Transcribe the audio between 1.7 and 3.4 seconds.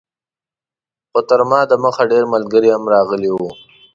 دمخه ډېر ملګري هم راغلي